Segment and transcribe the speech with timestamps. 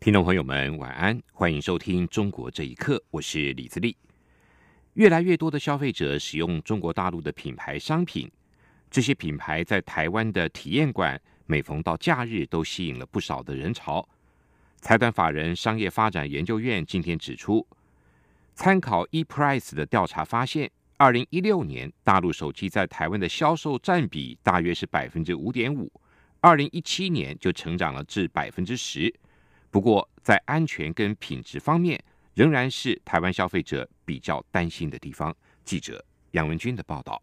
[0.00, 3.96] 听众朋友们，晚安，欢迎收听《中国这一刻》，我是李自立。
[4.94, 8.30] 越来越多的消费者使用中国大陆的品牌商品，
[8.88, 14.08] 这些品牌在台湾的体验馆，每逢到假日都吸引了不少的人潮。
[14.80, 17.66] 财团法人商业发展研究院今天指出，
[18.54, 25.90] 参考 ePrice 的调查发现，二零一六年大陆手机在台湾的销售占比大约是百分之五点五，
[26.40, 29.12] 二零一七年就成长了至百分之十。
[29.70, 32.02] 不过，在安全跟品质方面，
[32.34, 35.34] 仍然是台湾消费者比较担心的地方。
[35.64, 37.22] 记者杨文军的报道。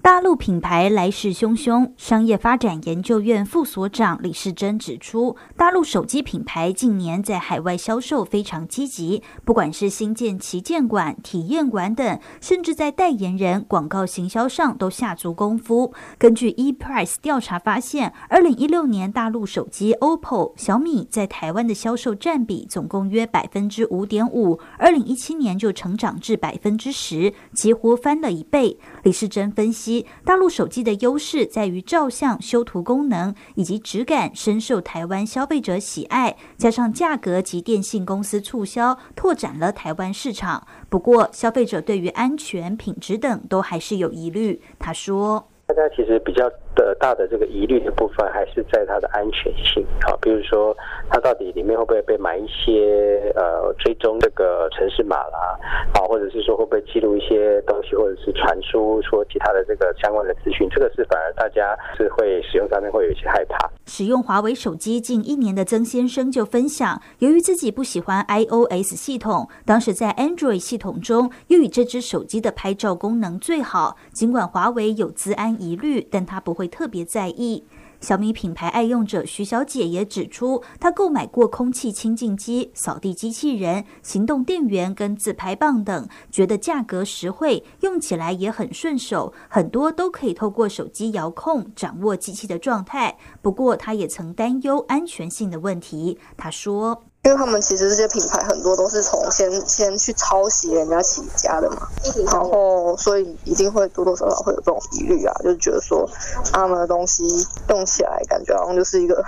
[0.00, 15.92] 大陆品牌来势汹汹，商业发展研究院副所长李世珍指出，大陆手机品牌近年在海外销售非常积极，不管是新建旗舰馆、体验馆等，甚至在代言人、广告行销上都下足功夫。
[16.16, 28.78] 根据 ePrice 调查发现，二零一六年大陆手机 OPPO、小米在台湾的销售占比总共约百分之五点五，二零一七年就成长至百分之十，几乎翻了一倍。
[29.02, 29.87] 李世珍分析。
[30.24, 36.36] 大陆手机的优势在于照相、修图功能以及质感，深受台湾消费者喜爱。
[36.56, 40.66] 加上价格及电信公司促销，拓展了台湾市场。
[40.88, 44.60] 不过，消费者对于安全、品质等都还是有疑虑。
[44.78, 50.72] 他说：“家其实比较。”的大的这个疑虑的部分还是在它的安全性啊，比如说
[51.10, 55.58] 它到底里面会不会被买一些呃追踪这个城市码啦
[55.92, 63.68] 啊，或者是说会不会记录一些东西，或者是传输说其他的这个相关的资讯，这个是反而大家是会使用上面会有一些害怕。
[63.86, 76.68] 使用华为手机近一年的曾先生就分享，由于自己不喜欢 iOS 系统，当时在 Android 系统中又以这只手机的拍照功能最好，尽管华为有资安疑疑虑，但他不会。
[76.68, 77.64] 特别在意
[78.00, 93.18] 小米品牌爱用者徐小姐也指出，她购买过空气清净机、扫地机器人、行动电源跟自拍棒等，觉得价格实惠，用起来也很顺手，很多都可以透过手机遥控掌握机器的状态。
[93.42, 96.18] 不过，她也曾担忧安全性的问题。
[96.36, 97.07] 她说。
[97.24, 101.88] 因为他们其实这些品牌很多都是从先先去抄袭人家起家的嘛，
[102.26, 106.08] 然后所以一定会多多少少会有这种疑虑啊，就是觉得说
[106.52, 107.24] 他们的东西
[107.68, 109.24] 用起来感觉好像就是一个。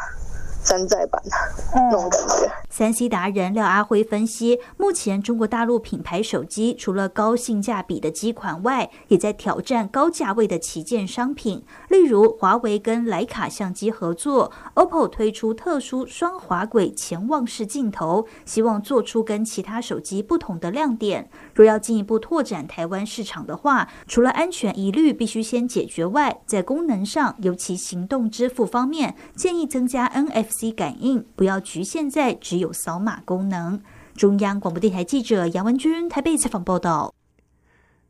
[0.62, 1.30] 山寨版的
[1.74, 2.52] 那种感觉。
[2.68, 11.64] 三 C 达人廖阿辉分析，目前中国大陆品牌手机除了高性价比的机款外，也在挑战高价位的旗舰商品。
[11.90, 21.28] 例如，华为跟徕卡相机合作，OPPO 推出特殊双滑轨潜望式镜头，希望做出跟其他手机不同的亮点。
[21.52, 33.82] 若要进一步拓展台湾市场的话，除了安全疑虑必须先解决外，在功能上，尤其行动支付方面，建议增加 NFC 感应，不要局限在只有扫码功能。
[34.14, 37.12] 中央广播电台记者杨文君台北采访报道。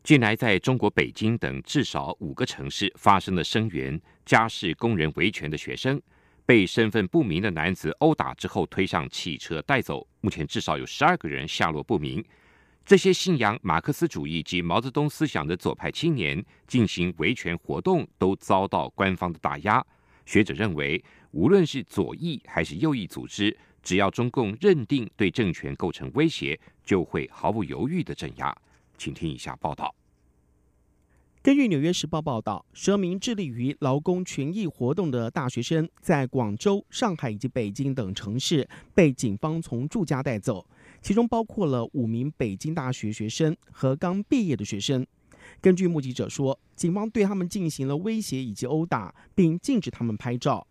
[0.02, 6.00] 近来，在中国北京等至少五个城市发生的声援家事工人维权的学生，
[6.46, 10.04] 被身份不明的男子殴打之后推上汽车带走。
[10.22, 12.24] 目前至少有十二个人下落不明。
[12.84, 19.84] 这些信仰马克思主义及毛泽东思想的左派青年进行维权活动，都遭到官方的打压。
[20.24, 21.02] 学者认为，
[21.32, 28.56] 无论是左翼还是右翼组织，只要中共认定对政权构成威胁，就会毫不犹豫的镇压。
[29.00, 29.94] 请听以下报道。
[31.42, 40.66] 根据《纽约时报》报道，十名致力于劳工权益活动的大学生，在广州、上海以及北京等城市被警方从住家带走。
[41.00, 45.06] 其中包括了五名北京大学学生和刚毕业的学生。
[45.62, 50.66] 根据目击者说，警方对他们进行了威胁以及殴打，并禁止他们拍照。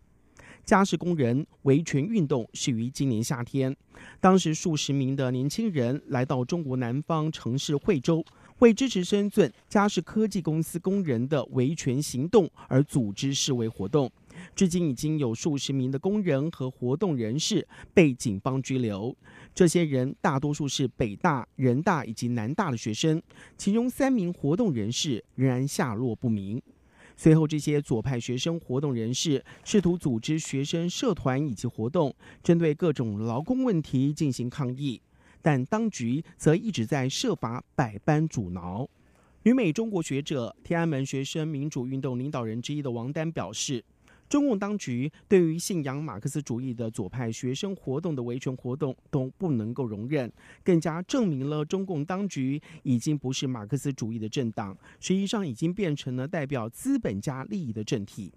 [0.64, 3.74] 家事工人维权运动始于今年夏天，
[4.20, 8.24] 当时数十名的年轻人来到中国南方城市惠州，
[8.60, 14.10] 为支持深圳家事科技公司工人的维权行动而组织示威活动。
[14.54, 19.14] 至今已经有数十名的工人和活动人士被警方拘留。
[19.54, 23.20] 这些人大多数是北大、人大以及南大的学生，
[23.58, 26.62] 其中三名活动人士仍然下落不明。
[27.22, 34.98] 随后，这些左派学生活动人士试图组织学生社团以及活动，针对各种劳工问题进行抗议。
[35.42, 38.88] 但当局则一直在设法百般阻挠。
[39.42, 43.84] 旅美中国学者、天安门学生民主运动领导人之一的王丹表示。
[44.30, 50.32] 中共当局对于信仰马克思主义的左派学生活动的维权活动都不能够容忍，
[50.62, 58.32] 更加证明了中共当局已经不是马克思主义的政党，实际上已经变成了代表资本家利益的政体。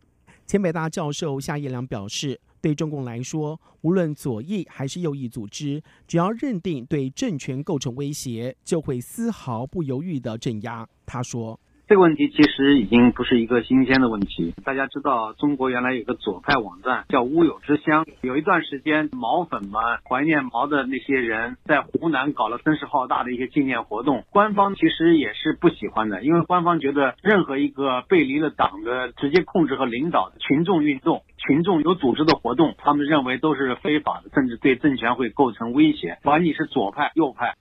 [0.48, 10.90] 前北大教授夏叶良表示，对中共来说，无论左翼还是右翼组织，只要认定对政权构成威胁，就会丝毫不犹豫地镇压。
[11.06, 11.60] 他说。
[11.94, 14.52] 这个问题其实已经不是一个新鲜的问题。
[14.66, 18.08] 大家知道，中国原来有个左派网站叫“乌有之乡”。
[18.24, 19.80] 有一段时间，毛粉们
[20.10, 24.24] 怀念毛的那些人在湖南搞了声势浩大的一些纪念活动。
[24.32, 36.18] 官方其实也是不喜欢的，因为官方觉得任何一个背离了党的直接控制和领导的群众运动、群众有组织的活动，他们认为都是非法的，甚至对政权会构成威胁。
[36.24, 37.54] 管你是左派、右派。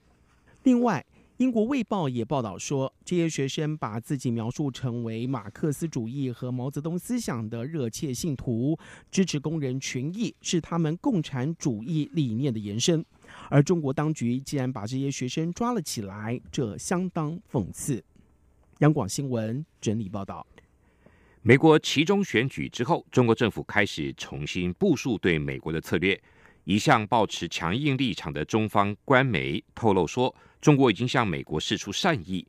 [0.63, 1.05] 另外。
[1.37, 8.77] 英国《卫报》也报道说，这些学生把自己描述成为马克思主义和毛泽东思想的热切信徒，
[9.09, 13.03] 支持工人权益是他们共产主义理念的延伸。
[13.49, 18.03] 而中国当局竟然把这些学生抓了起来，这相当讽刺。
[18.79, 20.45] 央广新闻整理报道：
[21.41, 26.21] 美国其中选举之后，中国政府开始重新部署对美国的策略。
[26.65, 30.33] 一向保持强硬立场的中方官媒透露说。
[30.63, 32.47] 中国已经向美国示出善意，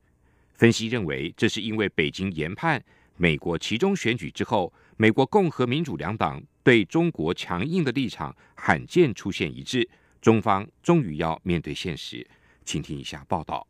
[0.52, 2.80] 分析认为，这是因为北京研判
[3.16, 9.88] 美国其中选举之后，美国共和民主两党对中国强硬的立场罕见出现一致，
[10.20, 12.24] 中方终于要面对现实。
[12.64, 13.66] 请听一下报道：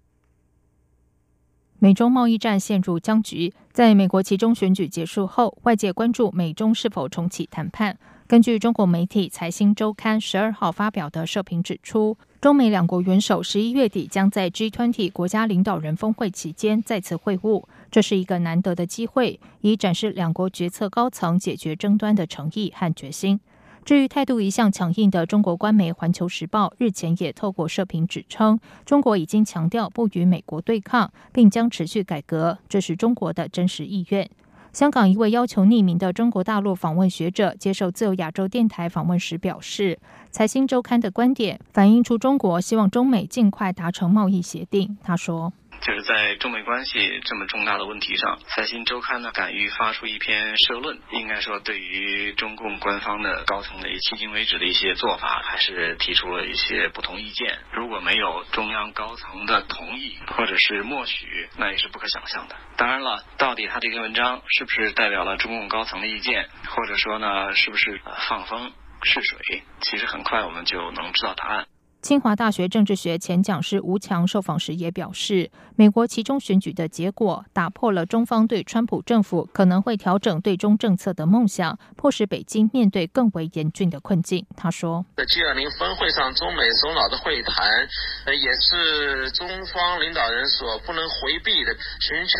[1.78, 7.98] 美中贸易战陷入僵局，在美国其中选举结束后，外界关注美中是否重启谈判。
[8.26, 12.16] 根据中国媒体《财新周刊》十二号发表的社评指出。
[12.40, 23.40] 中美两国元首十一月底将在 G20 国家领导人峰会期间再次会晤，这是一个难得的机会，以展示两国决策高层解决争端的诚意和决心。
[23.84, 34.30] 至于态度一向强硬的中国官媒《环球时报》日前也透过社评指称，中国已经强调不与美国对抗，并将持续改革，这是中国的真实意愿。
[34.74, 40.00] 香港一位要求匿名的中国大陆访问学者接受自由亚洲电台访问时表示，
[40.32, 44.98] 《财新周刊》的观点反映出中国希望中美尽快达成贸易协定。
[45.04, 45.52] 他说。
[45.84, 57.58] 就是在中美关系这么重大的问题上，财新周刊呢敢于发出一篇社论，应该说对于中共官方的高层的迄今为止的一些做法，还是提出了一些不同意见。
[57.70, 62.56] 如果没有中央高层的同意或者是默许，那也是不可想象的。
[62.78, 68.72] 当然了，到底他这篇文章是不是代表了中共高层的意见，或者说呢是不是放风
[69.02, 71.66] 试水，其实很快我们就能知道答案。
[72.04, 84.44] 清华大学政治学前讲师吴强受访时也表示，美国其中选举的结果打破了中方对川普政府可能会调整对中政策的梦想，迫使北京面对更为严峻的困境。
[84.54, 87.88] 他说，在 G20 峰会上，中美首脑的会谈，
[88.26, 92.36] 呃，也是中方领导人所不能回避的，寻求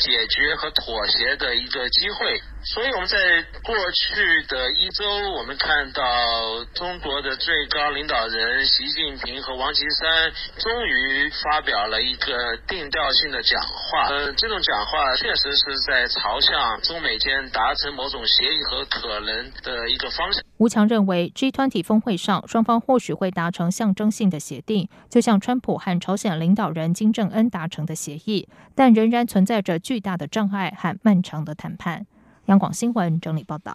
[0.00, 2.40] 解决和妥协的一个机会。
[2.64, 3.18] 所以我们在
[3.60, 5.04] 过去的一周，
[5.36, 14.06] 我们看到中国的最高领导人习近平和王岐山终于发表了一个定调性的讲话。
[14.06, 20.40] 呃，这种讲话确实是在朝向中美间达成某种协议和可能的一个方向。
[20.58, 32.06] 吴强认为，G20 峰会上，双方或许会达成象征性的协定，就像川普和朝鲜领导人金正恩达成的协议，但仍然存在着巨大的障碍和漫长的谈判。
[32.46, 33.74] 央广新闻整理报道：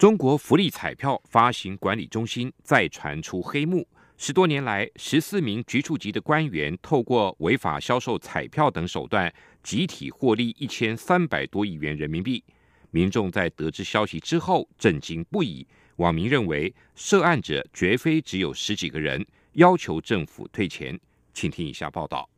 [0.00, 9.30] 中国福利彩票发行管理中心再传出黑幕，十多年来，十四名局处级的官员透过违法销售彩票等手段，
[9.62, 12.42] 集体获利一千三百多亿元人民币。
[12.90, 15.66] 民众在得知消息之后震惊不已，
[15.96, 20.98] 网民认为涉案者绝非只有十几个人，要求政府退钱。
[21.34, 22.29] 请听以下报道。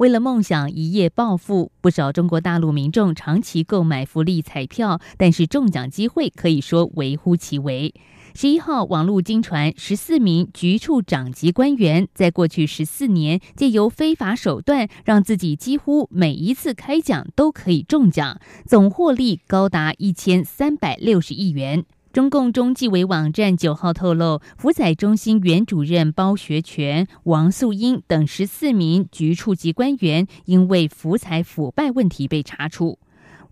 [0.00, 7.92] 为了梦想一夜暴富，不少中国大陆民众长期购买福利彩票，但是中奖机会可以说微乎其微。
[8.34, 21.84] 十一号，网络经传，十四名局处长级官员在过去十四年，借由非法手段，让自己几乎每一次开奖都可以中奖，总获利高达一千三百六十亿元。
[22.12, 32.98] 中共中纪委网站九号透露，福彩中心原主任包学全、王素英等十四名局处级官员，因为福彩腐败问题被查处。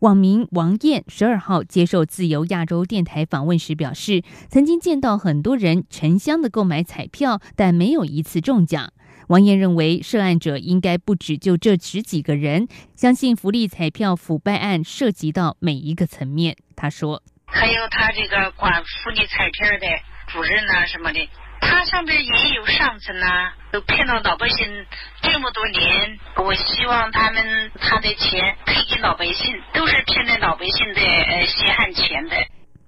[0.00, 8.92] 网民王燕十二号接受自由亚洲电台访问时表示，曾经见到很多人沉箱的购买彩票，但没有一次中奖。
[9.28, 16.56] 王燕认为，涉案者应该不止就这十几个人，相信福利彩票腐败案涉及到每一个层面。
[16.74, 19.86] 他说：“还有他这个管福利彩票的
[20.28, 21.28] 主任呐什么的，
[21.60, 24.86] 他上边也有上层呐，都骗到老百姓
[25.22, 26.18] 这么多年。
[26.36, 32.36] 我希望他们他的钱退给老百姓，都是骗了老百姓的呃血汗钱的。”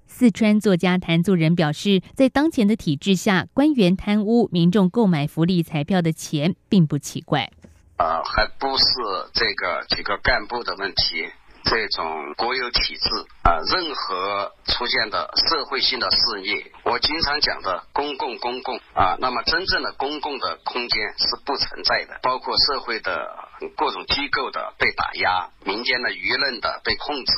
[0.07, 7.49] 四川作家谭作人表示，在当前的体制下，官员贪污，民众购买福利彩票的钱并不奇怪。
[7.97, 8.85] 啊，还不是
[9.33, 11.27] 这个几个干部的问题，
[11.65, 13.09] 这种国有体制
[13.43, 23.35] 啊，任何出现的社会性的事业，我经常讲的公共公共啊，那么真正的公共的空间是不存在的，包括社会的
[23.77, 27.33] 各种机构的被打压，民间的舆论的被控制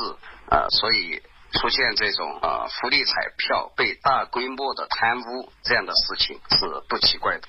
[0.51, 1.23] 啊，所以。
[1.61, 7.43] 出现这种呃福利彩票被大规模的贪污这样的事情是不奇怪的。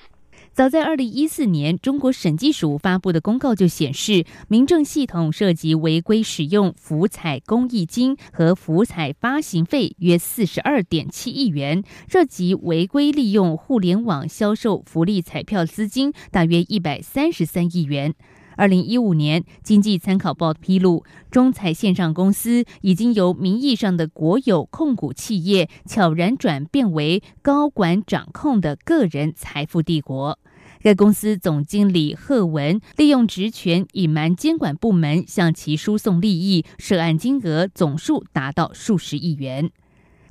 [0.54, 18.14] 早在二零一四年，中国审计署发布的公告就显示，民政系统涉及违规使用福彩公益金和福彩发行费约四十二点七亿元，涉及违规利用互联网销售福利彩票资金大约一百三十三亿元。
[18.56, 30.38] 二零一五年，经济参考报披露，中彩线上公司已经由名义上的国有控股企业，悄然转变为高管掌控的个人财富帝国。
[30.82, 39.70] 该公司总经理贺文利用职权隐瞒监管部门向其输送利益，涉案金额总数达到数十亿元。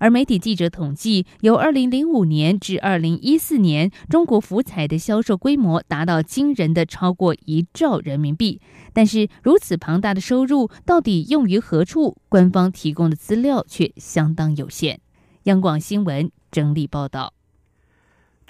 [0.03, 8.59] 而媒体记者统计，由二零零五年至二零一四年，中国福彩的销售规模达到惊人的超过一兆人民币。
[8.91, 12.17] 但是，如此庞大的收入到底用于何处？
[12.27, 14.99] 官方提供的资料却相当有限。
[15.43, 17.31] 央广新闻整理报道。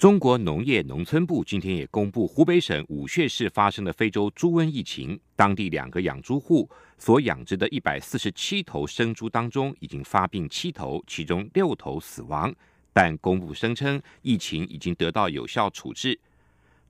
[0.04, 6.68] 中国农业农村部今天也公布，湖北省武穴市发生的非洲猪瘟疫情，当地两个养猪户
[6.98, 12.54] 所养殖的一百四十七头生猪当中，已经发病七头，其中六头死亡。
[12.92, 16.20] 但公布声称，疫情已经得到有效处置。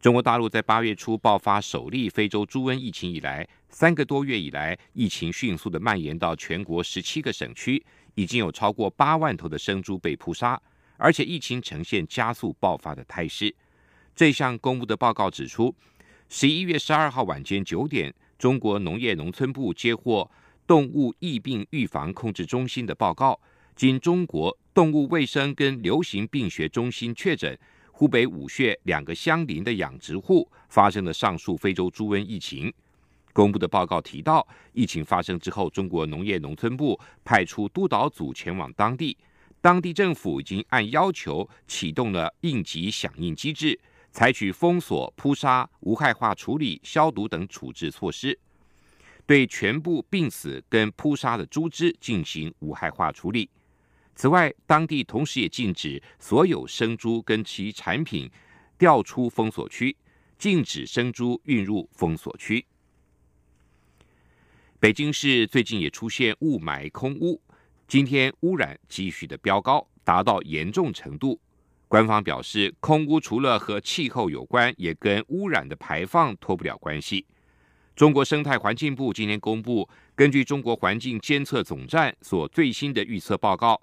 [0.00, 7.80] 中国大陆在八月初爆发首例非洲猪瘟疫情以来，三个多月以来，疫情迅速的蔓延到全国十七个省区，
[8.16, 10.61] 已经有超过八万头的生猪被扑杀。
[10.97, 13.55] 而且疫情呈现加速爆发的态势。
[14.15, 15.75] 这项公布的报告指出，
[16.29, 20.31] 十一月十二号晚间九点，中国农业农村部接获
[20.67, 23.39] 动物疫病预防控制中心的报告，
[23.75, 27.59] 经中国动物卫生跟流行病学中心确诊，
[27.91, 32.73] 湖北武穴两个相邻的养殖户发生了上述非洲猪瘟疫情。
[33.33, 39.17] 公布的报告提到，疫情发生之后，中国农业农村部派出督导组前往当地。
[39.64, 43.80] 当地政府已经按要求启动了应急响应机制，
[44.12, 48.38] 采取封锁、扑杀、无害化处理、消毒等处置措施，
[49.25, 53.49] 对全部病死跟扑杀的猪只进行无害化处理。
[54.14, 58.30] 此外，当地同时也禁止所有生猪跟其产品
[58.76, 59.97] 调出封锁区，
[60.37, 62.66] 禁止生猪运入封锁区。
[64.78, 67.40] 北京市最近也出现雾霾空污。
[67.95, 71.41] 今天污染继续的飙高，达到严重程度。
[71.87, 77.25] 官方表示，空污除了和气候有关，也跟污染的排放脱不了关系。
[77.95, 83.81] 中国生态环境部今天公布，根据中国环境监测总站所最新的预测报告，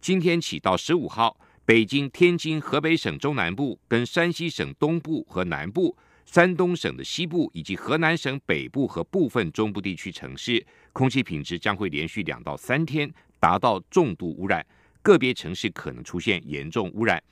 [0.00, 13.12] 今天起到十五号，北京、天津、河北省中南部、跟山西省东部和南部、山东省的西部以及河南省北部和部分中部地区城市，空气品质将会连续两到三天。
[13.40, 14.64] 达到重度污染，
[15.02, 17.22] 个别城市可能出现严重污染。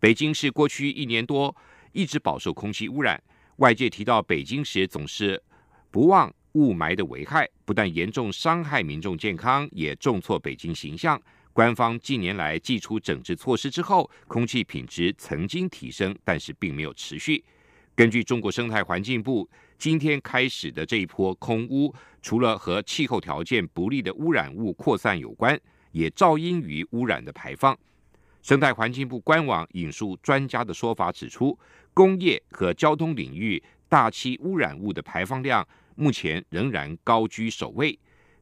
[0.00, 1.54] 北京市过去一年多
[1.92, 3.20] 一直饱受空气污染，
[3.56, 5.42] 外界提到北京时总是
[5.90, 11.20] 不忘雾霾的危害，不但严重伤害民众健康，也重挫北京形象。
[11.52, 17.44] 官方近年来祭出整治措施之后，空气品质曾经提升，但是并没有持续。
[17.96, 25.58] 根据中国生态环境部今天开始的这一波空污，除了和气候条件不利的污染物扩散有关，
[25.92, 27.78] 也噪音于污染的排放。
[28.42, 31.56] 生态环境部官网引述专家的说法指出，
[31.94, 37.96] 工业和交通领域大气污染物的排放量目前仍然高居首位，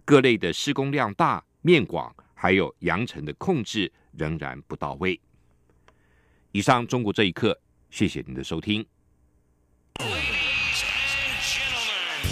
[0.05, 5.21] 各类的施工量大、面广，还有扬尘的控制仍然不到位。
[6.52, 7.59] 以上，中国这一刻，
[7.90, 8.87] 谢谢您的收听。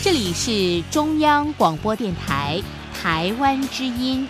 [0.05, 2.61] 这里是中央广播电台。
[2.93, 4.29] 台湾之音。